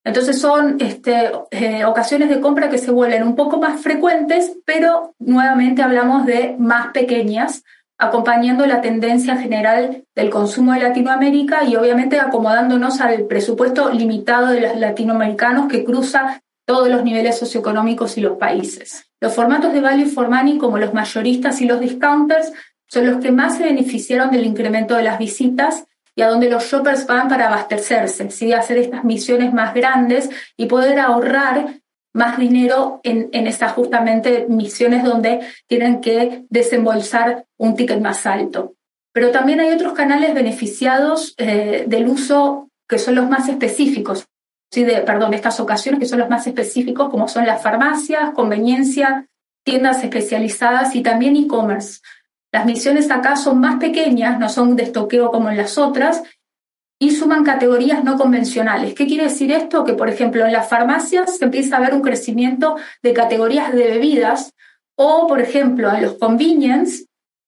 Entonces 0.03 0.39
son 0.39 0.77
este, 0.79 1.31
eh, 1.49 1.83
ocasiones 1.85 2.29
de 2.29 2.39
compra 2.39 2.69
que 2.69 2.77
se 2.77 2.91
vuelven 2.91 3.23
un 3.23 3.35
poco 3.35 3.57
más 3.57 3.81
frecuentes, 3.81 4.57
pero 4.63 5.15
nuevamente 5.17 5.81
hablamos 5.81 6.25
de 6.27 6.55
más 6.59 6.91
pequeñas 6.91 7.63
acompañando 7.97 8.65
la 8.65 8.81
tendencia 8.81 9.37
general 9.37 10.03
del 10.13 10.29
consumo 10.29 10.73
de 10.73 10.81
Latinoamérica 10.81 11.63
y 11.63 11.75
obviamente 11.75 12.19
acomodándonos 12.19 12.99
al 12.99 13.23
presupuesto 13.25 13.89
limitado 13.91 14.47
de 14.47 14.61
los 14.61 14.77
latinoamericanos 14.77 15.67
que 15.69 15.85
cruza 15.85 16.41
todos 16.65 16.89
los 16.89 17.03
niveles 17.03 17.37
socioeconómicos 17.37 18.17
y 18.17 18.21
los 18.21 18.37
países. 18.37 19.05
Los 19.21 19.33
formatos 19.33 19.73
de 19.73 19.81
value 19.81 20.07
for 20.07 20.29
money, 20.29 20.57
como 20.57 20.77
los 20.77 20.93
mayoristas 20.93 21.61
y 21.61 21.65
los 21.65 21.79
discounters, 21.79 22.51
son 22.87 23.07
los 23.07 23.21
que 23.21 23.31
más 23.31 23.57
se 23.57 23.63
beneficiaron 23.63 24.31
del 24.31 24.45
incremento 24.45 24.95
de 24.95 25.03
las 25.03 25.19
visitas 25.19 25.85
y 26.15 26.21
a 26.21 26.29
donde 26.29 26.49
los 26.49 26.63
shoppers 26.63 27.05
van 27.07 27.27
para 27.27 27.47
abastecerse, 27.47 28.31
¿sí? 28.31 28.53
hacer 28.53 28.77
estas 28.77 29.03
misiones 29.03 29.53
más 29.53 29.73
grandes 29.73 30.29
y 30.55 30.65
poder 30.67 30.99
ahorrar 30.99 31.81
más 32.13 32.37
dinero 32.37 33.01
en, 33.03 33.29
en 33.33 33.47
estas 33.47 33.73
justamente 33.73 34.45
misiones 34.47 35.03
donde 35.03 35.41
tienen 35.67 35.99
que 35.99 36.45
desembolsar 36.49 37.45
un 37.57 37.75
ticket 37.75 37.99
más 37.99 38.25
alto. 38.25 38.75
Pero 39.11 39.31
también 39.31 39.59
hay 39.59 39.71
otros 39.71 39.93
canales 39.93 40.33
beneficiados 40.33 41.35
eh, 41.37 41.83
del 41.87 42.07
uso 42.07 42.69
que 42.87 42.99
son 42.99 43.15
los 43.15 43.29
más 43.29 43.49
específicos, 43.49 44.27
de, 44.83 44.97
perdón, 45.01 45.33
estas 45.33 45.59
ocasiones 45.59 45.99
que 45.99 46.05
son 46.05 46.19
los 46.19 46.29
más 46.29 46.45
específicos, 46.47 47.09
como 47.09 47.27
son 47.27 47.45
las 47.45 47.61
farmacias, 47.61 48.31
conveniencia, 48.31 49.27
tiendas 49.63 50.03
especializadas 50.03 50.95
y 50.95 51.01
también 51.01 51.35
e-commerce. 51.35 52.01
Las 52.51 52.65
misiones 52.65 53.09
acá 53.11 53.35
son 53.35 53.59
más 53.59 53.77
pequeñas, 53.77 54.39
no 54.39 54.49
son 54.49 54.75
de 54.75 54.83
estoqueo 54.83 55.31
como 55.31 55.49
en 55.49 55.57
las 55.57 55.77
otras, 55.77 56.23
y 56.99 57.11
suman 57.11 57.43
categorías 57.43 58.03
no 58.03 58.17
convencionales. 58.17 58.93
¿Qué 58.93 59.05
quiere 59.05 59.25
decir 59.25 59.51
esto? 59.51 59.83
Que, 59.83 59.93
por 59.93 60.09
ejemplo, 60.09 60.45
en 60.45 60.53
las 60.53 60.69
farmacias 60.69 61.37
se 61.37 61.45
empieza 61.45 61.77
a 61.77 61.81
ver 61.81 61.93
un 61.93 62.01
crecimiento 62.01 62.77
de 63.03 63.13
categorías 63.13 63.73
de 63.73 63.83
bebidas 63.83 64.53
o, 64.97 65.27
por 65.27 65.41
ejemplo, 65.41 65.93
en 65.93 66.03
los 66.03 66.13
convenience 66.13 67.05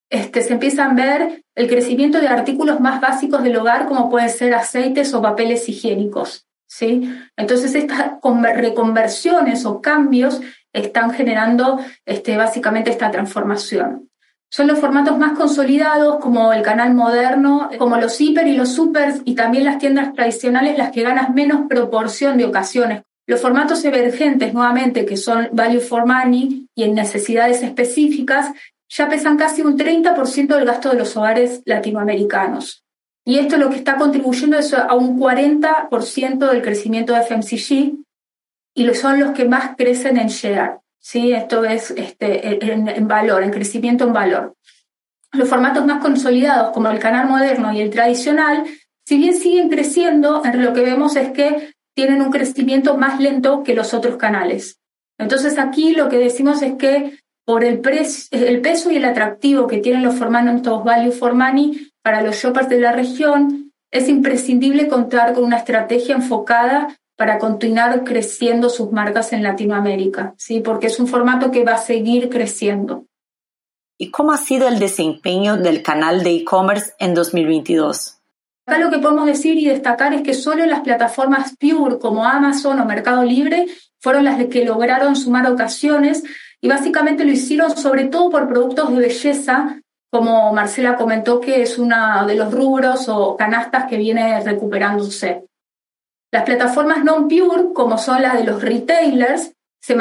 este, 0.10 0.41
se 0.41 0.53
empiezan 0.53 0.91
a 0.91 0.93
ver 0.93 1.43
el 1.55 1.67
crecimiento 1.67 2.22
de 2.22 2.27
artículos 2.27 2.79
más 2.79 3.01
básicos 3.01 3.43
del 3.43 3.57
hogar, 3.57 3.88
como 3.88 4.10
pueden 4.10 4.29
ser 4.29 4.53
aceites 4.53 5.13
o 5.13 5.22
papeles 5.22 5.67
higiénicos. 5.67 6.47
¿Sí? 6.67 7.12
Entonces, 7.36 7.74
estas 7.74 8.19
reconversiones 8.55 9.65
o 9.65 9.81
cambios 9.81 10.41
están 10.74 11.12
generando 11.12 11.79
este, 12.05 12.38
básicamente 12.38 12.91
esta 12.91 13.09
transformación. 13.09 14.09
Son 14.50 14.67
los 14.67 14.79
formatos 14.79 15.17
más 15.17 15.38
consolidados, 15.38 16.19
como 16.19 16.53
el 16.53 16.62
canal 16.62 16.93
moderno, 16.93 17.69
como 17.77 17.97
los 17.97 18.19
hiper 18.21 18.47
y 18.47 18.55
los 18.55 18.69
supers, 18.69 19.21
y 19.25 19.36
también 19.36 19.65
las 19.65 19.77
tiendas 19.77 20.13
tradicionales, 20.13 20.77
las 20.77 20.91
que 20.91 21.03
ganan 21.03 21.33
menos 21.33 21.67
proporción 21.67 22.38
de 22.38 22.45
ocasiones. 22.45 23.03
Los 23.25 23.41
formatos 23.41 23.83
emergentes, 23.83 24.53
nuevamente, 24.53 25.05
que 25.05 25.17
son 25.17 25.50
value 25.51 25.81
for 25.81 26.05
money 26.05 26.69
y 26.74 26.83
en 26.83 26.95
necesidades 26.95 27.62
específicas, 27.62 28.51
ya 28.89 29.09
pesan 29.09 29.38
casi 29.38 29.62
un 29.63 29.77
30% 29.77 30.55
del 30.55 30.65
gasto 30.65 30.91
de 30.91 31.00
los 31.00 31.17
hogares 31.17 31.62
latinoamericanos. 31.65 32.87
Y 33.27 33.39
esto 33.39 33.57
lo 33.57 33.69
que 33.69 33.75
está 33.75 33.98
contribuyendo 33.98 34.57
es 34.57 34.74
a 34.74 34.93
un 34.96 35.19
40% 35.19 36.50
del 36.50 36.62
crecimiento 36.62 37.12
de 37.12 37.24
FMCG 37.24 37.98
y 38.74 38.93
son 38.93 39.19
los 39.19 39.31
que 39.31 39.43
más 39.43 39.75
crecen 39.75 40.15
en 40.15 40.29
share. 40.29 40.77
¿sí? 40.98 41.34
Esto 41.34 41.65
es 41.65 41.91
este, 41.91 42.65
en, 42.72 43.05
valor, 43.05 43.43
en 43.43 43.51
crecimiento 43.51 44.05
en 44.05 44.13
valor. 44.13 44.55
Los 45.34 45.50
formatos 45.50 45.86
más 45.86 46.01
consolidados, 46.01 46.72
como 46.72 46.89
el 46.89 47.00
canal 47.00 47.27
moderno 47.27 47.74
y 47.74 47.81
el 47.81 47.89
tradicional, 47.89 48.63
si 49.05 49.17
bien 49.17 49.36
siguen 49.36 49.67
creciendo, 49.67 50.41
en 50.46 50.63
lo 50.63 50.72
que 50.72 50.84
vemos 50.84 51.17
es 51.17 51.31
que 51.31 51.74
tienen 51.93 52.22
un 52.22 52.31
crecimiento 52.31 52.96
más 52.96 53.19
lento 53.19 53.62
que 53.62 53.75
los 53.75 53.93
otros 53.93 54.15
canales. 54.15 54.79
Entonces 55.19 55.57
aquí 55.57 55.91
lo 55.91 56.07
que 56.07 56.17
decimos 56.17 56.62
es 56.62 56.75
que 56.75 57.19
por 57.46 57.65
el, 57.65 57.81
el 58.31 58.62
peso 58.62 58.89
y 58.89 58.96
el 58.96 59.05
atractivo 59.05 59.67
que 59.67 59.79
tienen 59.79 60.03
los 60.03 60.15
formatos 60.15 60.86
value 60.86 61.12
for 61.12 61.34
money 61.34 61.91
para 62.08 62.22
los 62.22 62.38
shoppers 62.38 62.70
de 62.70 62.80
la 62.80 62.94
región, 62.94 63.74
es 63.92 64.08
imprescindible 64.08 64.88
contar 64.88 65.34
con 65.34 65.44
una 65.44 65.58
estrategia 65.58 66.16
enfocada 66.16 66.98
para 67.18 67.38
continuar 67.38 68.06
creciendo 68.06 68.70
sus 68.70 68.94
marcas 68.94 69.34
en 69.34 69.44
Latinoamérica, 69.44 70.34
¿sí? 70.38 70.62
porque 70.62 70.88
es 70.88 71.02
un 71.02 71.08
formato 71.08 71.52
que 71.52 71.66
va 71.66 71.74
a 71.74 71.80
seguir 71.80 72.30
creciendo. 72.30 73.04
¿Y 73.98 74.10
cómo 74.10 74.32
ha 74.32 74.38
sido 74.38 74.70
el 74.70 74.80
desempeño 74.80 75.58
del 75.58 75.84
canal 75.84 76.24
de 76.24 76.30
e-commerce 76.30 76.94
en 76.98 77.14
2022? 77.14 78.20
Acá 78.66 78.80
lo 78.80 78.90
que 78.90 79.00
podemos 79.00 79.26
decir 79.26 79.58
y 79.58 79.68
destacar 79.68 80.14
es 80.14 80.22
que 80.22 80.34
solo 80.34 80.66
las 80.66 80.80
plataformas 80.80 81.58
pure 81.60 82.00
como 82.00 82.24
Amazon 82.24 82.80
o 82.80 82.86
Mercado 82.86 83.26
Libre 83.26 83.66
fueron 84.00 84.24
las 84.24 84.42
que 84.46 84.64
lograron 84.64 85.18
sumar 85.18 85.46
ocasiones 85.52 86.24
y 86.62 86.70
básicamente 86.70 87.26
lo 87.26 87.34
hicieron 87.34 87.76
sobre 87.76 88.06
todo 88.06 88.30
por 88.30 88.48
productos 88.48 88.92
de 88.92 88.98
belleza, 88.98 89.82
como 90.12 90.54
Marcela 90.54 90.96
comentó 90.96 91.40
que 91.40 91.62
es 91.62 91.78
uno 91.78 92.26
de 92.26 92.36
los 92.36 92.52
rubros 92.52 93.10
o 93.10 93.36
canastas 93.36 93.86
que 93.88 93.98
viene 93.98 94.40
recuperándose. 94.42 95.46
Las 96.32 96.44
plataformas 96.44 97.04
non-pure, 97.04 97.74
como 97.74 97.98
son 97.98 98.22
las 98.22 98.36
de 98.36 98.44
los 98.44 98.62
retailers, 98.62 99.54
se, 99.82 99.96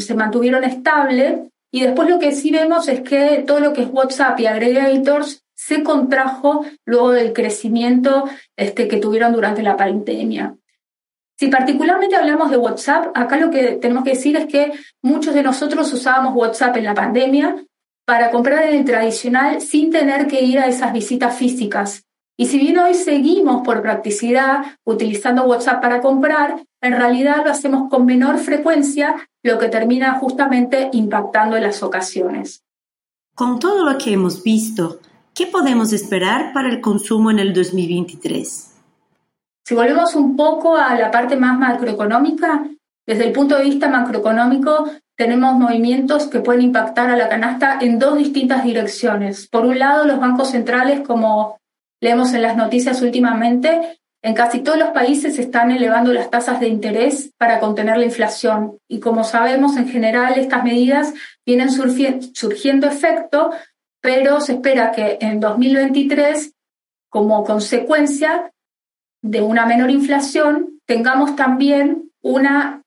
se 0.00 0.14
mantuvieron 0.14 0.64
estable 0.64 1.50
y 1.72 1.80
después 1.80 2.08
lo 2.08 2.18
que 2.18 2.32
sí 2.32 2.50
vemos 2.50 2.88
es 2.88 3.00
que 3.00 3.44
todo 3.46 3.60
lo 3.60 3.72
que 3.72 3.82
es 3.82 3.88
WhatsApp 3.90 4.38
y 4.40 4.46
aggregators 4.46 5.44
se 5.54 5.82
contrajo 5.82 6.64
luego 6.84 7.12
del 7.12 7.32
crecimiento 7.32 8.28
este, 8.56 8.86
que 8.88 8.98
tuvieron 8.98 9.32
durante 9.32 9.62
la 9.62 9.76
pandemia. 9.76 10.56
Si 11.36 11.48
particularmente 11.48 12.14
hablamos 12.14 12.50
de 12.50 12.56
WhatsApp, 12.56 13.10
acá 13.14 13.36
lo 13.38 13.50
que 13.50 13.72
tenemos 13.72 14.04
que 14.04 14.10
decir 14.10 14.36
es 14.36 14.46
que 14.46 14.72
muchos 15.02 15.34
de 15.34 15.42
nosotros 15.42 15.92
usábamos 15.92 16.36
WhatsApp 16.36 16.76
en 16.76 16.84
la 16.84 16.94
pandemia 16.94 17.56
para 18.04 18.30
comprar 18.30 18.64
en 18.64 18.78
el 18.78 18.84
tradicional 18.84 19.60
sin 19.60 19.90
tener 19.90 20.26
que 20.26 20.42
ir 20.42 20.58
a 20.58 20.66
esas 20.66 20.92
visitas 20.92 21.36
físicas. 21.36 22.04
Y 22.36 22.46
si 22.46 22.58
bien 22.58 22.78
hoy 22.78 22.94
seguimos 22.94 23.62
por 23.64 23.80
practicidad 23.80 24.64
utilizando 24.84 25.44
WhatsApp 25.44 25.80
para 25.80 26.00
comprar, 26.00 26.64
en 26.82 26.92
realidad 26.92 27.44
lo 27.44 27.52
hacemos 27.52 27.88
con 27.88 28.04
menor 28.04 28.38
frecuencia, 28.38 29.28
lo 29.42 29.58
que 29.58 29.68
termina 29.68 30.18
justamente 30.18 30.90
impactando 30.92 31.56
en 31.56 31.62
las 31.62 31.82
ocasiones. 31.82 32.64
Con 33.34 33.58
todo 33.58 33.84
lo 33.84 33.98
que 33.98 34.12
hemos 34.12 34.42
visto, 34.42 35.00
¿qué 35.32 35.46
podemos 35.46 35.92
esperar 35.92 36.52
para 36.52 36.68
el 36.68 36.80
consumo 36.80 37.30
en 37.30 37.38
el 37.38 37.54
2023? 37.54 38.74
Si 39.64 39.74
volvemos 39.74 40.14
un 40.14 40.36
poco 40.36 40.76
a 40.76 40.94
la 40.94 41.10
parte 41.10 41.36
más 41.36 41.58
macroeconómica, 41.58 42.68
desde 43.06 43.26
el 43.26 43.32
punto 43.32 43.56
de 43.56 43.64
vista 43.64 43.88
macroeconómico, 43.88 44.90
tenemos 45.16 45.54
movimientos 45.54 46.26
que 46.26 46.40
pueden 46.40 46.62
impactar 46.62 47.10
a 47.10 47.16
la 47.16 47.28
canasta 47.28 47.78
en 47.80 47.98
dos 47.98 48.18
distintas 48.18 48.64
direcciones. 48.64 49.46
Por 49.48 49.64
un 49.64 49.78
lado, 49.78 50.04
los 50.04 50.18
bancos 50.18 50.50
centrales, 50.50 51.00
como 51.00 51.58
leemos 52.00 52.34
en 52.34 52.42
las 52.42 52.56
noticias 52.56 53.00
últimamente, 53.02 53.98
en 54.22 54.34
casi 54.34 54.60
todos 54.60 54.78
los 54.78 54.88
países 54.88 55.38
están 55.38 55.70
elevando 55.70 56.12
las 56.12 56.30
tasas 56.30 56.58
de 56.58 56.68
interés 56.68 57.30
para 57.36 57.60
contener 57.60 57.98
la 57.98 58.06
inflación. 58.06 58.78
Y 58.88 58.98
como 58.98 59.22
sabemos, 59.22 59.76
en 59.76 59.88
general 59.88 60.38
estas 60.38 60.64
medidas 60.64 61.12
vienen 61.44 61.70
surgiendo 61.70 62.86
efecto, 62.86 63.50
pero 64.00 64.40
se 64.40 64.54
espera 64.54 64.92
que 64.92 65.18
en 65.20 65.40
2023, 65.40 66.54
como 67.10 67.44
consecuencia 67.44 68.50
de 69.22 69.42
una 69.42 69.66
menor 69.66 69.90
inflación, 69.90 70.80
tengamos 70.86 71.36
también 71.36 72.10
una 72.22 72.82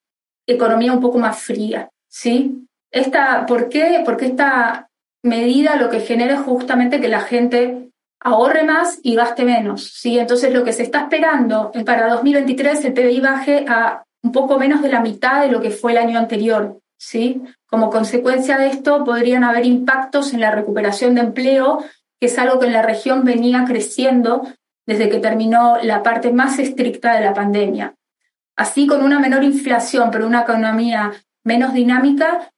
economía 0.47 0.93
un 0.93 1.01
poco 1.01 1.19
más 1.19 1.39
fría. 1.39 1.89
¿Sí? 2.17 2.67
Esta, 2.89 3.45
¿Por 3.45 3.69
qué? 3.69 4.01
Porque 4.03 4.25
esta 4.25 4.89
medida 5.23 5.75
lo 5.75 5.89
que 5.89 5.99
genera 5.99 6.35
es 6.35 6.39
justamente 6.39 6.99
que 6.99 7.09
la 7.09 7.21
gente 7.21 7.91
ahorre 8.19 8.63
más 8.63 8.99
y 9.03 9.13
gaste 9.13 9.45
menos, 9.45 9.91
¿sí? 9.93 10.17
Entonces 10.17 10.51
lo 10.51 10.63
que 10.63 10.73
se 10.73 10.81
está 10.81 11.01
esperando 11.01 11.71
para 11.85 12.09
2023 12.09 12.85
el 12.85 12.93
PBI 12.93 13.19
baje 13.19 13.65
a 13.67 14.03
un 14.23 14.31
poco 14.31 14.57
menos 14.57 14.81
de 14.81 14.89
la 14.89 15.01
mitad 15.01 15.41
de 15.41 15.51
lo 15.51 15.61
que 15.61 15.69
fue 15.69 15.91
el 15.91 15.99
año 15.99 16.17
anterior, 16.17 16.79
¿sí? 16.97 17.43
Como 17.67 17.91
consecuencia 17.91 18.57
de 18.57 18.67
esto 18.67 19.03
podrían 19.03 19.43
haber 19.43 19.65
impactos 19.67 20.33
en 20.33 20.41
la 20.41 20.49
recuperación 20.49 21.13
de 21.13 21.21
empleo, 21.21 21.83
que 22.19 22.25
es 22.25 22.39
algo 22.39 22.59
que 22.59 22.65
en 22.65 22.73
la 22.73 22.81
región 22.81 23.25
venía 23.25 23.63
creciendo 23.67 24.41
desde 24.87 25.09
que 25.09 25.19
terminó 25.19 25.77
la 25.83 26.01
parte 26.01 26.31
más 26.31 26.57
estricta 26.57 27.13
de 27.13 27.25
la 27.25 27.35
pandemia. 27.35 27.93
Así, 28.55 28.87
con 28.87 29.03
una 29.03 29.19
menor 29.19 29.43
inflación, 29.43 30.09
pero 30.09 30.25
una 30.25 30.41
economía 30.41 31.13
menos 31.47 31.73
dinámica, 31.73 32.51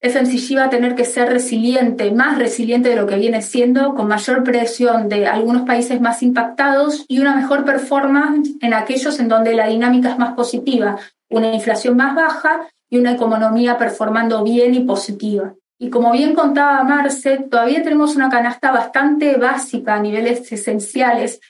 FMCG 0.00 0.56
va 0.56 0.64
a 0.64 0.70
tener 0.70 0.94
que 0.94 1.04
ser 1.04 1.28
resiliente, 1.28 2.12
más 2.12 2.38
resiliente 2.38 2.90
de 2.90 2.96
lo 2.96 3.06
que 3.06 3.16
viene 3.16 3.42
siendo, 3.42 3.94
con 3.94 4.06
mayor 4.06 4.44
presión 4.44 5.08
de 5.08 5.26
algunos 5.26 5.62
países 5.62 6.00
más 6.00 6.22
impactados 6.22 7.04
y 7.08 7.18
una 7.18 7.34
mejor 7.34 7.64
performance 7.64 8.50
en 8.60 8.74
aquellos 8.74 9.18
en 9.18 9.26
donde 9.28 9.54
la 9.54 9.66
dinámica 9.66 10.10
es 10.10 10.18
más 10.18 10.34
positiva, 10.34 10.98
una 11.28 11.52
inflación 11.52 11.96
más 11.96 12.14
baja 12.14 12.68
y 12.88 12.98
una 12.98 13.12
economía 13.12 13.76
performando 13.76 14.44
bien 14.44 14.74
y 14.74 14.80
positiva. 14.80 15.54
Y 15.80 15.90
como 15.90 16.12
bien 16.12 16.34
contaba 16.34 16.84
Marce, 16.84 17.38
todavía 17.50 17.82
tenemos 17.82 18.14
una 18.14 18.28
canasta 18.28 18.70
bastante 18.70 19.36
básica 19.36 19.94
a 19.94 20.00
niveles 20.00 20.50
esenciales 20.52 21.40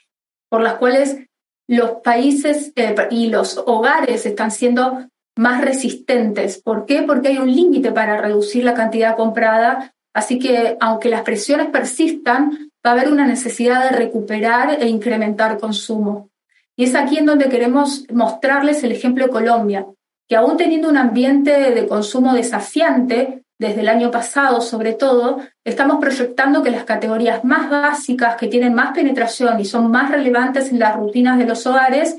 por 0.49 0.63
las 0.63 0.75
cuales 0.75 1.19
los 1.67 2.01
países 2.03 2.73
eh, 2.77 2.95
y 3.11 3.29
los 3.29 3.59
hogares 3.67 4.25
están 4.25 4.51
siendo 4.51 5.07
más 5.38 5.61
resistentes. 5.61 6.61
¿Por 6.61 6.85
qué? 6.85 7.02
Porque 7.02 7.28
hay 7.28 7.38
un 7.38 7.54
límite 7.54 7.92
para 7.92 8.21
reducir 8.21 8.64
la 8.64 8.75
cantidad 8.75 9.16
comprada, 9.16 9.95
así 10.12 10.38
que 10.40 10.76
aunque 10.80 11.09
las 11.09 11.23
presiones 11.23 11.68
persistan, 11.68 12.71
va 12.85 12.90
a 12.90 12.92
haber 12.95 13.12
una 13.12 13.25
necesidad 13.25 13.85
de 13.85 13.97
recuperar 13.97 14.83
e 14.83 14.88
incrementar 14.88 15.59
consumo. 15.59 16.28
Y 16.76 16.85
es 16.85 16.95
aquí 16.97 17.18
en 17.18 17.26
donde 17.26 17.49
queremos 17.49 18.04
mostrarles 18.12 18.83
el 18.83 18.90
ejemplo 18.90 19.26
de 19.26 19.30
Colombia, 19.30 19.87
que 20.28 20.35
aún 20.35 20.57
teniendo 20.57 20.88
un 20.88 20.97
ambiente 20.97 21.73
de 21.73 21.87
consumo 21.87 22.35
desafiante, 22.35 23.45
desde 23.61 23.80
el 23.80 23.88
año 23.88 24.11
pasado 24.11 24.61
sobre 24.61 24.95
todo, 24.95 25.38
estamos 25.64 25.99
proyectando 25.99 26.64
que 26.64 26.71
las 26.71 26.85
categorías 26.85 27.45
más 27.45 27.71
básicas, 27.71 28.37
que 28.37 28.49
tienen 28.49 28.75
más 28.75 28.92
penetración 28.92 29.61
y 29.61 29.64
son 29.64 29.90
más 29.90 30.11
relevantes 30.11 30.71
en 30.71 30.80
las 30.80 30.97
rutinas 30.97 31.38
de 31.38 31.47
los 31.47 31.64
hogares, 31.66 32.16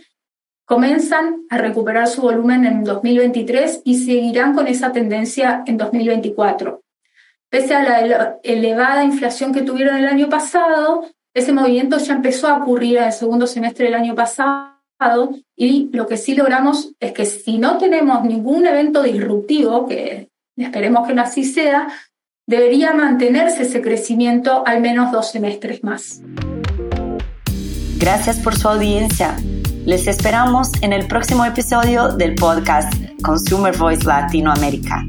comienzan 0.70 1.48
a 1.50 1.58
recuperar 1.58 2.08
su 2.08 2.22
volumen 2.22 2.64
en 2.64 2.84
2023 2.84 3.82
y 3.86 4.06
seguirán 4.06 4.54
con 4.54 4.68
esa 4.68 4.92
tendencia 4.92 5.64
en 5.66 5.78
2024. 5.78 6.84
Pese 7.50 7.74
a 7.74 7.82
la 7.82 8.38
elevada 8.44 9.04
inflación 9.04 9.52
que 9.52 9.64
tuvieron 9.64 9.98
el 9.98 10.06
año 10.06 10.30
pasado, 10.30 11.08
ese 11.34 11.54
movimiento 11.54 11.98
ya 11.98 12.14
empezó 12.14 12.48
a 12.48 12.58
ocurrir 12.58 12.98
en 12.98 13.06
el 13.06 13.14
segundo 13.14 13.48
semestre 13.48 13.86
del 13.86 13.96
año 13.96 14.14
pasado 14.14 15.32
y 15.56 15.90
lo 15.92 16.06
que 16.06 16.18
sí 16.18 16.36
logramos 16.36 16.94
es 17.00 17.14
que 17.14 17.26
si 17.26 17.58
no 17.58 17.80
tenemos 17.80 18.24
ningún 18.24 18.68
evento 18.68 19.02
disruptivo, 19.02 19.88
que 19.88 20.30
esperemos 20.56 21.08
que 21.08 21.16
no 21.16 21.24
así 21.24 21.46
sea, 21.46 21.88
debería 22.46 22.94
mantenerse 22.94 23.64
ese 23.64 23.82
crecimiento 23.82 24.62
al 24.68 24.82
menos 24.82 25.12
dos 25.12 25.32
semestres 25.32 25.84
más. 25.84 26.22
Gracias 27.98 28.38
por 28.38 28.56
su 28.56 28.68
audiencia. 28.68 29.36
Les 29.86 30.08
esperamos 30.08 30.72
en 30.82 30.94
el 30.94 31.08
próximo 31.08 31.46
episodio 31.46 32.10
del 32.10 32.36
podcast 32.36 32.94
Consumer 33.24 33.76
Voice 33.76 34.04
Latinoamérica, 34.06 35.06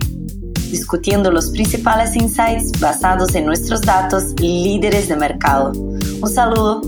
discutiendo 0.71 1.31
los 1.31 1.51
principales 1.51 2.17
insights 2.17 2.79
basados 2.81 3.35
en 3.35 3.47
nuestros 3.47 3.83
datos 3.83 4.33
líderes 4.41 5.09
de 5.09 5.17
mercado. 5.17 5.73
Un 5.73 6.29
saludo. 6.29 6.81